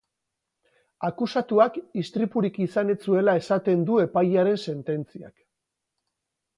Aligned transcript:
Akusatuak 1.09 1.77
istripurik 2.05 2.59
izan 2.67 2.95
ez 2.97 2.97
zuela 3.11 3.39
esaten 3.43 3.87
du 3.93 4.01
epailearen 4.09 4.63
sententziak. 4.69 5.41